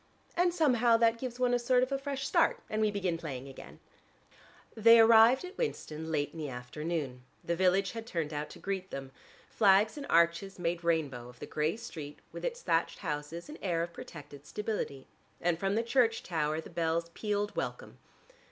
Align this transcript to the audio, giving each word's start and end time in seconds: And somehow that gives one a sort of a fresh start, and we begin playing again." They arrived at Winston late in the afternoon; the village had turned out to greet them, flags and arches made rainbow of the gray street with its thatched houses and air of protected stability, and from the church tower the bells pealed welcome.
And 0.35 0.51
somehow 0.51 0.97
that 0.97 1.19
gives 1.19 1.39
one 1.39 1.53
a 1.53 1.59
sort 1.59 1.83
of 1.83 1.91
a 1.91 1.97
fresh 1.99 2.25
start, 2.25 2.59
and 2.71 2.81
we 2.81 2.89
begin 2.89 3.19
playing 3.19 3.47
again." 3.47 3.79
They 4.75 4.99
arrived 4.99 5.45
at 5.45 5.55
Winston 5.59 6.11
late 6.11 6.31
in 6.33 6.39
the 6.39 6.49
afternoon; 6.49 7.21
the 7.43 7.55
village 7.55 7.91
had 7.91 8.07
turned 8.07 8.33
out 8.33 8.49
to 8.49 8.57
greet 8.57 8.89
them, 8.89 9.11
flags 9.47 9.97
and 9.97 10.07
arches 10.09 10.57
made 10.57 10.83
rainbow 10.83 11.29
of 11.29 11.37
the 11.37 11.45
gray 11.45 11.77
street 11.77 12.17
with 12.31 12.43
its 12.43 12.63
thatched 12.63 12.97
houses 12.97 13.47
and 13.47 13.59
air 13.61 13.83
of 13.83 13.93
protected 13.93 14.47
stability, 14.47 15.05
and 15.39 15.59
from 15.59 15.75
the 15.75 15.83
church 15.83 16.23
tower 16.23 16.59
the 16.59 16.71
bells 16.71 17.09
pealed 17.13 17.55
welcome. 17.55 17.99